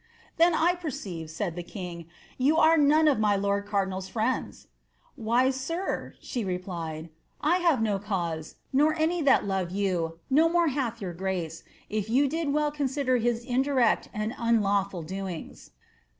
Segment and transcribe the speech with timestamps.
[0.01, 0.03] ^^
[0.37, 2.05] Then 1 perceive,' said the king, ^
[2.39, 4.67] you are none of my lord cardi nal's friends.' ^
[5.15, 10.49] Why, sir,' replied she, ^ I have no cause, nor any that love jrou; no
[10.49, 15.69] more hath your grace, if you did well consider his indirect and unlawful doings.'"